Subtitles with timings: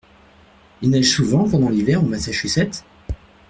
[0.81, 2.83] Il neige souvent pendant l’hiver au Massachusetts?